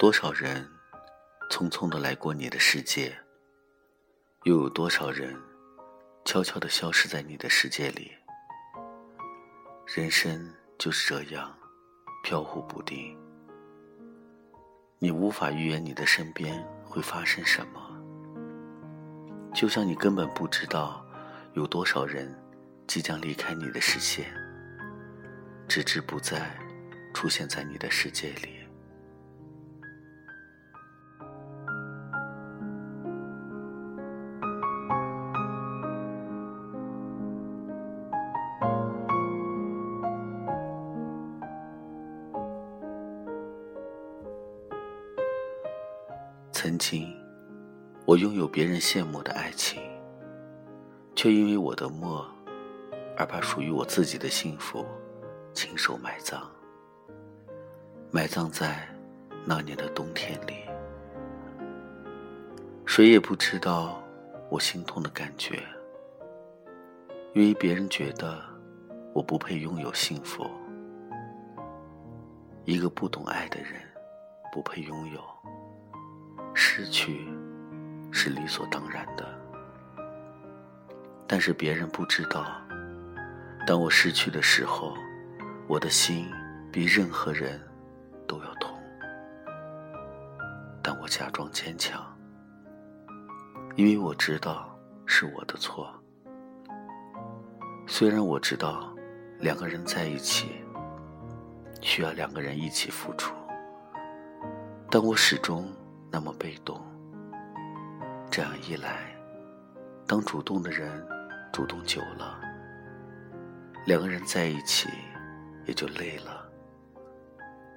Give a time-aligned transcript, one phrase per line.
[0.00, 0.66] 多少人
[1.50, 3.14] 匆匆的来过你的世界，
[4.44, 5.36] 又有多少人
[6.24, 8.10] 悄悄的消失在你的世界里？
[9.94, 11.54] 人生就是这样，
[12.24, 13.14] 飘忽不定。
[14.98, 17.78] 你无法预言你的身边会发生什么，
[19.52, 21.04] 就像你根本不知道
[21.52, 22.34] 有多少人
[22.86, 24.32] 即将离开你的视线，
[25.68, 26.58] 直至不再
[27.12, 28.59] 出现在你的世界里。
[46.80, 47.14] 曾经，
[48.06, 49.82] 我拥有别人羡慕的爱情，
[51.14, 52.26] 却因为我的默，
[53.18, 54.86] 而把属于我自己的幸福
[55.52, 56.40] 亲手埋葬，
[58.10, 58.88] 埋葬在
[59.44, 60.54] 那年的冬天里。
[62.86, 64.02] 谁也不知道
[64.48, 65.62] 我心痛的感觉，
[67.34, 68.42] 因为别人觉得
[69.12, 70.46] 我不配拥有幸福，
[72.64, 73.82] 一个不懂爱的人，
[74.50, 75.20] 不配拥有。
[76.62, 77.26] 失去
[78.12, 79.26] 是理所当然的，
[81.26, 82.60] 但是别人不知道，
[83.66, 84.94] 当我失去的时候，
[85.66, 86.30] 我的心
[86.70, 87.58] 比任何人
[88.28, 88.78] 都要痛。
[90.82, 91.98] 但我假装坚强，
[93.74, 95.90] 因为我知道是我的错。
[97.86, 98.94] 虽然我知道
[99.38, 100.62] 两个人在一起
[101.80, 103.34] 需要两个人一起付出，
[104.90, 105.66] 但我始终。
[106.12, 106.80] 那么被动，
[108.30, 109.14] 这样一来，
[110.06, 111.06] 当主动的人
[111.52, 112.40] 主动久了，
[113.86, 114.88] 两个人在一起
[115.66, 116.44] 也就累了。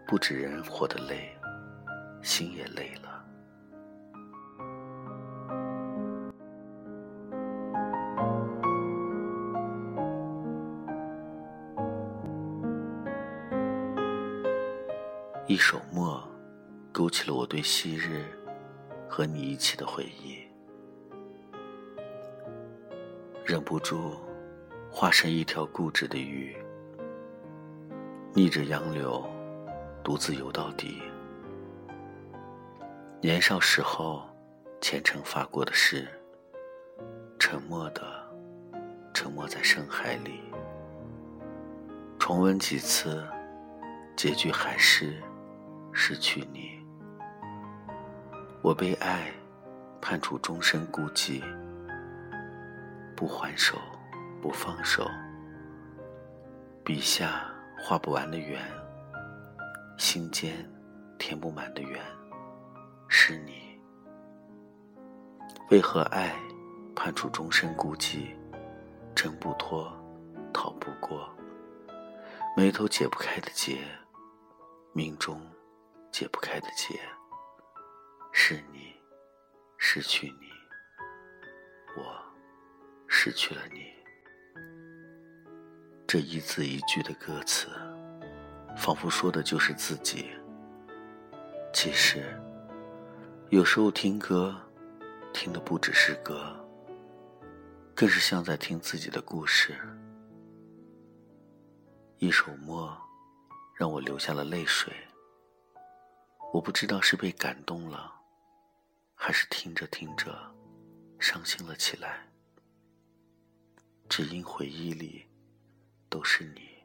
[0.07, 1.29] 不止人活得累，
[2.21, 3.23] 心也累了。
[15.45, 16.32] 一首默。
[16.93, 18.23] 勾起了我对昔日
[19.09, 20.37] 和你一起的回忆，
[23.43, 24.15] 忍不住
[24.91, 26.55] 化身一条固执的鱼，
[28.31, 29.27] 逆着洋流
[30.03, 31.01] 独自游到底。
[33.19, 34.23] 年少时候
[34.79, 36.07] 虔诚发过的誓，
[37.39, 38.03] 沉默的
[39.15, 40.41] 沉没在深海里。
[42.19, 43.25] 重温几次，
[44.15, 45.19] 结局还是
[45.91, 46.82] 失去你。
[48.63, 49.29] 我被爱
[50.01, 51.43] 判处终身孤寂，
[53.13, 53.77] 不还手，
[54.41, 55.05] 不放手。
[56.81, 57.45] 笔下
[57.77, 58.61] 画不完的圆，
[59.97, 60.65] 心间
[61.19, 62.01] 填不满的圆，
[63.09, 63.77] 是你。
[65.69, 66.33] 为何爱
[66.95, 68.27] 判处终身孤寂，
[69.13, 69.91] 挣不脱，
[70.53, 71.29] 逃不过，
[72.55, 73.79] 眉头解不开的结，
[74.93, 75.41] 命中
[76.13, 76.97] 解不开的结。
[78.35, 78.91] 是你，
[79.77, 80.47] 失去你，
[81.95, 82.19] 我
[83.07, 83.93] 失去了你。
[86.07, 87.67] 这一字一句的歌词，
[88.75, 90.31] 仿佛说的就是自己。
[91.71, 92.35] 其实，
[93.49, 94.59] 有时候听歌，
[95.31, 96.59] 听的不只是歌，
[97.95, 99.77] 更是像在听自己的故事。
[102.17, 102.97] 一首默，
[103.75, 104.91] 让我流下了泪水。
[106.51, 108.11] 我不知道是被感动了。
[109.25, 110.53] 还是听着听着，
[111.17, 112.27] 伤心了起来。
[114.09, 115.25] 只因回忆里
[116.09, 116.83] 都是你，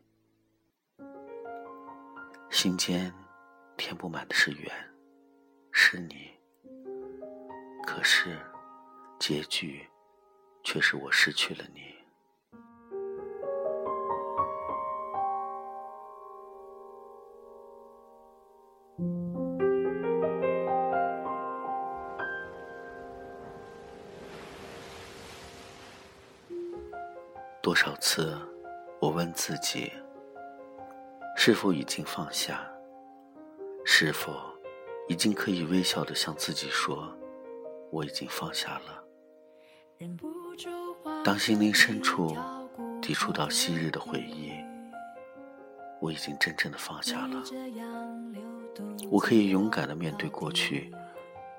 [2.49, 3.13] 心间
[3.77, 4.73] 填不满的是缘，
[5.73, 6.31] 是你。
[7.85, 8.39] 可是
[9.19, 9.85] 结局
[10.63, 11.98] 却是我失去了你。
[27.69, 28.35] 多少次，
[28.99, 29.93] 我问自己：
[31.37, 32.67] 是否已经放下？
[33.85, 34.33] 是否
[35.07, 37.15] 已经可以微笑的向自己说
[37.93, 39.05] ：“我已经放下了。”
[41.23, 42.35] 当心灵深处
[43.03, 44.51] 抵触到昔日的回忆，
[46.01, 47.43] 我已经真正的放下了。
[49.11, 50.91] 我可以勇敢的面对过去，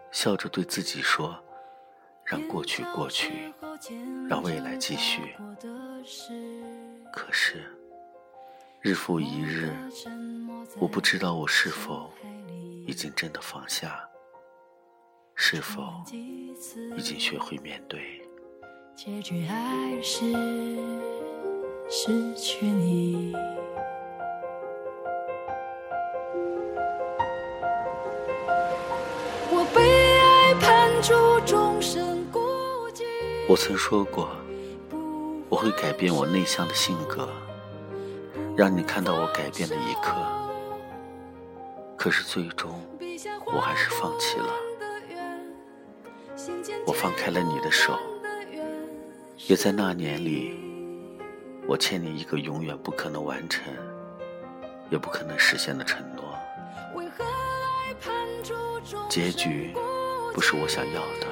[0.09, 1.39] 笑着对自己说
[2.25, 3.53] ：“让过去过去，
[4.27, 5.35] 让未来继续。”
[7.11, 7.63] 可是，
[8.81, 9.69] 日复一日，
[10.79, 12.11] 我不知道我是否
[12.87, 13.99] 已经真的放下？
[15.35, 15.81] 是否
[16.97, 18.21] 已经学会面对？
[18.95, 20.25] 结局还是
[21.89, 23.33] 失去你。
[29.51, 29.81] 我被
[30.19, 32.39] 爱判处终身孤
[32.93, 33.03] 寂。
[33.47, 34.48] 我曾说过，我
[35.59, 37.27] 会改变我内向的性格，
[38.55, 40.13] 让你看到我改变的一刻。
[41.97, 42.81] 可是最终，
[43.45, 44.53] 我还是放弃了。
[46.85, 47.99] 我放开了你的手，
[49.49, 50.57] 也在那年里，
[51.67, 53.65] 我欠你一个永远不可能完成，
[54.89, 56.23] 也不可能实现的承诺。
[59.09, 59.73] 结局
[60.33, 61.27] 不是我想要的，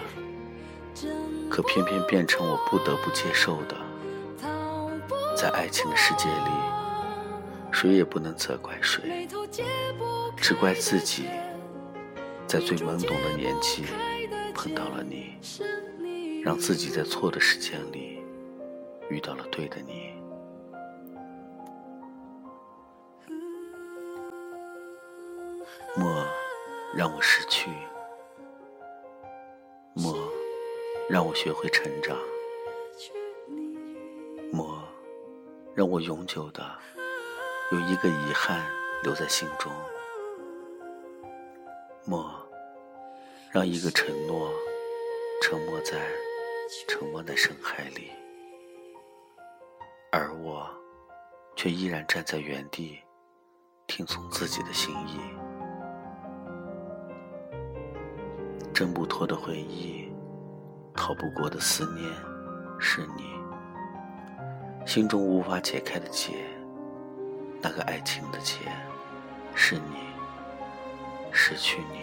[1.49, 3.86] 可偏偏变成我不得不接受的。
[5.39, 6.49] 在爱情的世界里，
[7.71, 9.27] 谁也不能责怪谁，
[10.35, 11.25] 只怪自己
[12.47, 13.83] 在最懵懂的年纪。
[14.55, 15.37] 碰到了你，
[16.41, 18.19] 让自己在错的时间里
[19.11, 20.15] 遇到了对的你。
[25.95, 26.25] 莫
[26.95, 27.69] 让我失去，
[29.93, 30.17] 莫
[31.07, 32.17] 让我学会成长，
[34.51, 34.81] 莫
[35.77, 36.67] 让我永久的
[37.71, 38.65] 有一个遗憾
[39.03, 39.71] 留在心中，
[42.03, 42.35] 莫。
[43.51, 44.51] 让一个承诺
[45.41, 45.97] 沉没在
[46.89, 48.11] 沉默的深海里，
[50.11, 50.67] 而我
[51.55, 52.99] 却依然站在原地，
[53.87, 55.19] 听从自己的心意。
[58.73, 60.11] 挣不脱的回忆，
[60.95, 62.11] 逃不过的思念，
[62.79, 63.36] 是你
[64.87, 66.31] 心中无法解开的结，
[67.61, 68.55] 那个爱情的结，
[69.53, 69.97] 是你
[71.29, 71.99] 失去你。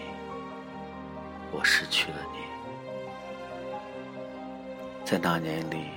[1.51, 2.37] 我失去了你，
[5.03, 5.87] 在那年里，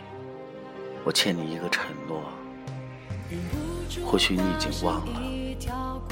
[1.05, 2.23] 我欠你一个承诺。
[4.07, 5.21] 或许你已经忘了，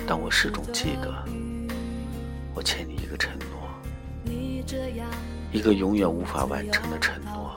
[0.07, 1.25] 但我始终记得，
[2.55, 3.67] 我欠你一个承诺，
[5.53, 7.57] 一个永远无法完成的承诺，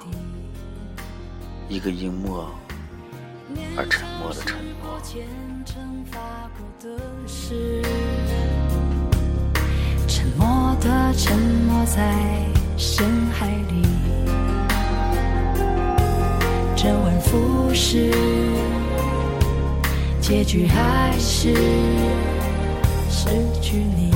[1.68, 2.50] 一个因默
[3.76, 4.66] 而沉默的承诺。
[10.08, 12.14] 沉默的沉默在
[12.78, 13.82] 深海里，
[16.76, 18.12] 周而复始，
[20.22, 21.54] 结局还是
[23.10, 23.30] 失
[23.62, 24.12] 去你。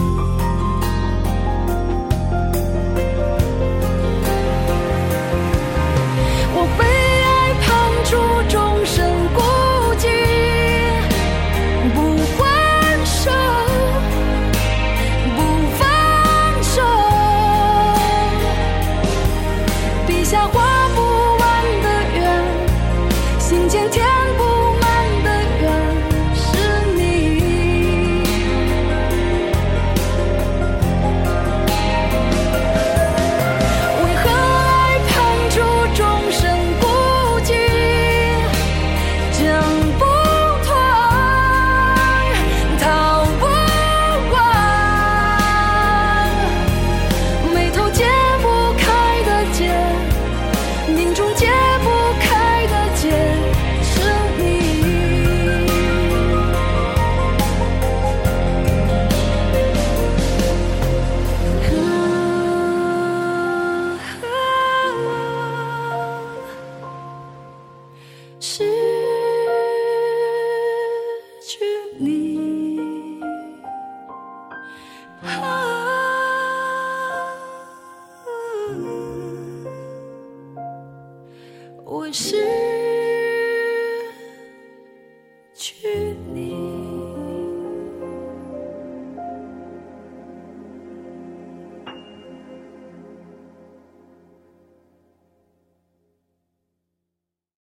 [81.85, 82.52] 我是。